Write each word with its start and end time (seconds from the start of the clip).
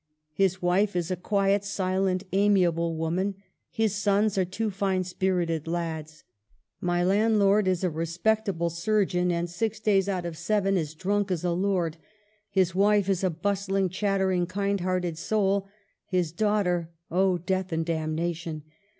His 0.33 0.63
wife 0.63 0.95
is 0.95 1.11
a 1.11 1.15
quiet, 1.15 1.63
silent, 1.63 2.23
amiable 2.33 2.95
woman; 2.97 3.35
his 3.69 3.93
sons 3.93 4.35
are 4.35 4.45
two, 4.45 4.71
fine, 4.71 5.03
spirited 5.03 5.67
lads. 5.67 6.23
My 6.79 7.03
landlord 7.03 7.67
is 7.67 7.83
a 7.83 7.89
respectable 7.91 8.71
surgeon, 8.71 9.31
and 9.31 9.47
six 9.47 9.79
days 9.79 10.09
out 10.09 10.25
of 10.25 10.39
seven 10.39 10.75
as 10.75 10.95
drunk 10.95 11.29
as 11.29 11.43
a 11.43 11.51
lord; 11.51 11.97
his 12.49 12.73
wife 12.73 13.09
is 13.09 13.23
a 13.23 13.29
bustling, 13.29 13.89
chattering, 13.89 14.47
kind 14.47 14.79
hearted 14.81 15.19
soul; 15.19 15.67
his 16.07 16.31
daughter— 16.31 16.89
oh! 17.11 17.37
death 17.37 17.71
and 17.71 17.85
damnation 17.85 18.63